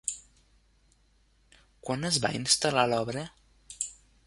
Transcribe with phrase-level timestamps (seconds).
[1.89, 3.29] Quan es va instal·lar l'obra?